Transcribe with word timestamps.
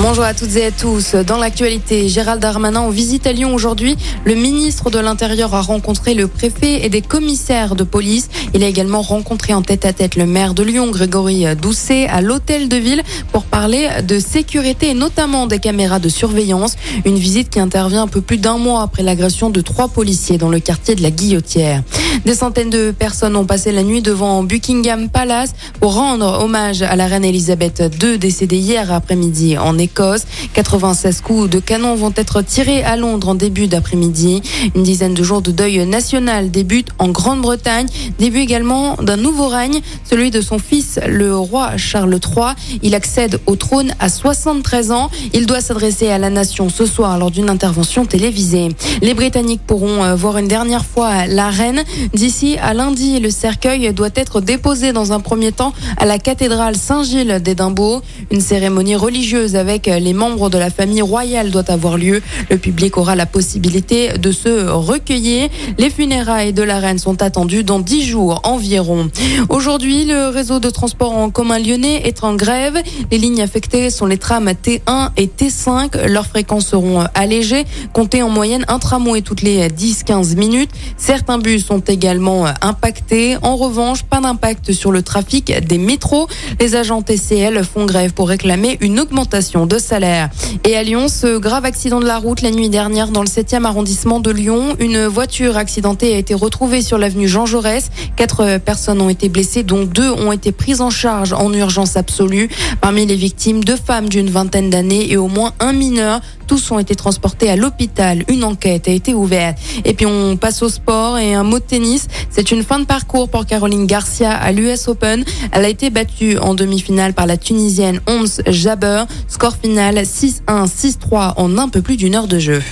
Bonjour 0.00 0.24
à 0.24 0.32
toutes 0.32 0.56
et 0.56 0.64
à 0.64 0.70
tous. 0.70 1.14
Dans 1.14 1.36
l'actualité, 1.36 2.08
Gérald 2.08 2.40
Darmanin 2.40 2.80
en 2.80 2.88
visite 2.88 3.26
à 3.26 3.32
Lyon 3.32 3.54
aujourd'hui. 3.54 3.98
Le 4.24 4.34
ministre 4.34 4.90
de 4.90 4.98
l'Intérieur 4.98 5.54
a 5.54 5.60
rencontré 5.60 6.14
le 6.14 6.28
préfet 6.28 6.84
et 6.84 6.88
des 6.88 7.02
commissaires 7.02 7.76
de 7.76 7.84
police. 7.84 8.30
Il 8.54 8.64
a 8.64 8.68
également 8.68 9.02
rencontré 9.02 9.52
en 9.52 9.60
tête 9.60 9.84
à 9.84 9.92
tête 9.92 10.16
le 10.16 10.24
maire 10.24 10.54
de 10.54 10.62
Lyon, 10.62 10.90
Grégory 10.90 11.44
Doucet, 11.56 12.06
à 12.06 12.22
l'hôtel 12.22 12.70
de 12.70 12.76
ville 12.76 13.02
pour 13.32 13.44
parler 13.44 13.86
de 14.02 14.18
sécurité 14.18 14.88
et 14.90 14.94
notamment 14.94 15.46
des 15.46 15.58
caméras 15.58 15.98
de 15.98 16.08
surveillance. 16.08 16.76
Une 17.04 17.18
visite 17.18 17.50
qui 17.50 17.60
intervient 17.60 18.04
un 18.04 18.08
peu 18.08 18.22
plus 18.22 18.38
d'un 18.38 18.56
mois 18.56 18.80
après 18.82 19.02
l'agression 19.02 19.50
de 19.50 19.60
trois 19.60 19.88
policiers 19.88 20.38
dans 20.38 20.48
le 20.48 20.58
quartier 20.58 20.94
de 20.94 21.02
la 21.02 21.10
Guillotière. 21.10 21.82
Des 22.24 22.34
centaines 22.34 22.70
de 22.70 22.92
personnes 22.92 23.36
ont 23.36 23.44
passé 23.44 23.72
la 23.72 23.82
nuit 23.82 24.00
devant 24.00 24.42
Buckingham 24.42 25.10
Palace 25.10 25.52
pour 25.80 25.94
rendre 25.94 26.42
hommage 26.42 26.80
à 26.80 26.96
la 26.96 27.06
reine 27.06 27.24
Elisabeth 27.24 27.82
II 28.02 28.18
décédée 28.18 28.58
hier 28.58 28.90
après-midi 28.90 29.58
en 29.58 29.78
Écosse. 29.82 30.24
96 30.54 31.20
coups 31.20 31.50
de 31.50 31.58
canon 31.58 31.94
vont 31.94 32.12
être 32.16 32.40
tirés 32.42 32.82
à 32.82 32.96
Londres 32.96 33.28
en 33.28 33.34
début 33.34 33.66
d'après-midi. 33.66 34.42
Une 34.74 34.82
dizaine 34.82 35.14
de 35.14 35.22
jours 35.22 35.42
de 35.42 35.50
deuil 35.50 35.84
national 35.86 36.50
débute 36.50 36.88
en 36.98 37.08
Grande-Bretagne. 37.08 37.86
Début 38.18 38.40
également 38.40 38.94
d'un 38.96 39.16
nouveau 39.16 39.48
règne, 39.48 39.80
celui 40.08 40.30
de 40.30 40.40
son 40.40 40.58
fils, 40.58 41.00
le 41.06 41.36
roi 41.36 41.76
Charles 41.76 42.14
III. 42.14 42.54
Il 42.82 42.94
accède 42.94 43.40
au 43.46 43.56
trône 43.56 43.92
à 43.98 44.08
73 44.08 44.92
ans. 44.92 45.10
Il 45.32 45.46
doit 45.46 45.60
s'adresser 45.60 46.08
à 46.08 46.18
la 46.18 46.30
nation 46.30 46.68
ce 46.68 46.86
soir 46.86 47.18
lors 47.18 47.30
d'une 47.30 47.50
intervention 47.50 48.06
télévisée. 48.06 48.68
Les 49.00 49.14
Britanniques 49.14 49.62
pourront 49.66 50.04
euh, 50.04 50.14
voir 50.14 50.38
une 50.38 50.48
dernière 50.48 50.84
fois 50.84 51.26
la 51.26 51.50
reine. 51.50 51.82
D'ici 52.14 52.56
à 52.62 52.74
lundi, 52.74 53.18
le 53.18 53.30
cercueil 53.30 53.92
doit 53.92 54.10
être 54.14 54.40
déposé 54.40 54.92
dans 54.92 55.12
un 55.12 55.20
premier 55.20 55.50
temps 55.50 55.72
à 55.96 56.06
la 56.06 56.18
cathédrale 56.18 56.76
Saint-Gilles 56.76 57.40
d'Édimbourg. 57.42 58.02
Une 58.30 58.40
cérémonie 58.40 58.96
religieuse 58.96 59.56
avec 59.56 59.71
avec 59.72 59.86
les 59.86 60.12
membres 60.12 60.50
de 60.50 60.58
la 60.58 60.68
famille 60.68 61.00
royale 61.00 61.50
doit 61.50 61.70
avoir 61.70 61.96
lieu. 61.96 62.20
Le 62.50 62.58
public 62.58 62.98
aura 62.98 63.16
la 63.16 63.24
possibilité 63.24 64.18
de 64.18 64.30
se 64.30 64.68
recueillir. 64.68 65.48
Les 65.78 65.88
funérailles 65.88 66.52
de 66.52 66.62
la 66.62 66.78
reine 66.78 66.98
sont 66.98 67.22
attendues 67.22 67.64
dans 67.64 67.78
dix 67.78 68.04
jours 68.04 68.42
environ. 68.44 69.08
Aujourd'hui, 69.48 70.04
le 70.04 70.28
réseau 70.28 70.60
de 70.60 70.68
transport 70.68 71.16
en 71.16 71.30
commun 71.30 71.58
lyonnais 71.58 72.02
est 72.04 72.22
en 72.22 72.34
grève. 72.34 72.82
Les 73.10 73.16
lignes 73.16 73.40
affectées 73.40 73.88
sont 73.88 74.04
les 74.04 74.18
trams 74.18 74.50
T1 74.50 75.08
et 75.16 75.26
T5. 75.26 76.06
Leurs 76.06 76.26
fréquences 76.26 76.66
seront 76.66 77.06
allégées. 77.14 77.64
Comptez 77.94 78.22
en 78.22 78.28
moyenne 78.28 78.66
un 78.68 78.78
tramway 78.78 79.22
toutes 79.22 79.40
les 79.40 79.68
10-15 79.68 80.36
minutes. 80.36 80.70
Certains 80.98 81.38
bus 81.38 81.64
sont 81.64 81.80
également 81.80 82.44
impactés. 82.60 83.38
En 83.40 83.56
revanche, 83.56 84.02
pas 84.02 84.20
d'impact 84.20 84.72
sur 84.72 84.92
le 84.92 85.02
trafic 85.02 85.50
des 85.66 85.78
métros. 85.78 86.28
Les 86.60 86.76
agents 86.76 87.00
TCL 87.00 87.64
font 87.64 87.86
grève 87.86 88.12
pour 88.12 88.28
réclamer 88.28 88.76
une 88.82 89.00
augmentation 89.00 89.61
de 89.66 89.78
salaire. 89.78 90.28
Et 90.64 90.76
à 90.76 90.82
Lyon, 90.82 91.08
ce 91.08 91.38
grave 91.38 91.64
accident 91.64 92.00
de 92.00 92.06
la 92.06 92.18
route 92.18 92.42
la 92.42 92.50
nuit 92.50 92.68
dernière 92.68 93.08
dans 93.08 93.22
le 93.22 93.26
7e 93.26 93.64
arrondissement 93.64 94.20
de 94.20 94.30
Lyon. 94.30 94.76
Une 94.78 95.06
voiture 95.06 95.56
accidentée 95.56 96.14
a 96.14 96.18
été 96.18 96.34
retrouvée 96.34 96.82
sur 96.82 96.98
l'avenue 96.98 97.28
Jean 97.28 97.46
Jaurès. 97.46 97.90
Quatre 98.16 98.58
personnes 98.58 99.00
ont 99.00 99.08
été 99.08 99.28
blessées, 99.28 99.62
dont 99.62 99.84
deux 99.84 100.10
ont 100.10 100.32
été 100.32 100.52
prises 100.52 100.80
en 100.80 100.90
charge 100.90 101.32
en 101.32 101.52
urgence 101.52 101.96
absolue. 101.96 102.48
Parmi 102.80 103.06
les 103.06 103.16
victimes, 103.16 103.64
deux 103.64 103.76
femmes 103.76 104.08
d'une 104.08 104.30
vingtaine 104.30 104.70
d'années 104.70 105.10
et 105.10 105.16
au 105.16 105.28
moins 105.28 105.52
un 105.60 105.72
mineur. 105.72 106.20
Tous 106.46 106.70
ont 106.70 106.78
été 106.78 106.94
transportés 106.94 107.48
à 107.48 107.56
l'hôpital. 107.56 108.24
Une 108.28 108.44
enquête 108.44 108.88
a 108.88 108.90
été 108.90 109.14
ouverte. 109.14 109.58
Et 109.84 109.94
puis 109.94 110.06
on 110.06 110.36
passe 110.36 110.62
au 110.62 110.68
sport 110.68 111.18
et 111.18 111.34
un 111.34 111.44
mot 111.44 111.58
de 111.58 111.64
tennis. 111.64 112.08
C'est 112.30 112.50
une 112.50 112.62
fin 112.62 112.78
de 112.78 112.84
parcours 112.84 113.28
pour 113.28 113.46
Caroline 113.46 113.86
Garcia 113.86 114.32
à 114.32 114.52
l'US 114.52 114.88
Open. 114.88 115.24
Elle 115.52 115.64
a 115.64 115.68
été 115.68 115.90
battue 115.90 116.38
en 116.38 116.54
demi-finale 116.54 117.14
par 117.14 117.26
la 117.26 117.36
Tunisienne 117.36 118.00
Ons 118.06 118.42
Jabber. 118.46 119.04
Score 119.52 119.56
final 119.62 119.96
6-1, 119.96 120.66
6-3 120.66 121.34
en 121.36 121.58
un 121.58 121.68
peu 121.68 121.82
plus 121.82 121.96
d'une 121.96 122.14
heure 122.14 122.28
de 122.28 122.38
jeu. 122.38 122.62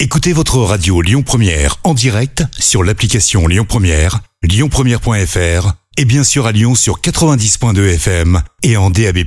Écoutez 0.00 0.32
votre 0.32 0.58
radio 0.58 1.00
Lyon 1.00 1.22
Première 1.22 1.76
en 1.84 1.94
direct 1.94 2.44
sur 2.58 2.82
l'application 2.84 3.46
Lyon 3.46 3.64
Première, 3.66 4.20
lyonpremière.fr 4.42 5.72
et 5.96 6.04
bien 6.04 6.24
sûr 6.24 6.46
à 6.46 6.52
Lyon 6.52 6.74
sur 6.74 7.00
90.2 7.00 7.94
FM 7.94 8.42
et 8.62 8.76
en 8.76 8.90
DAB+. 8.90 9.18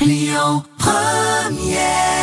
Lyon 0.00 0.62
Première 0.78 2.15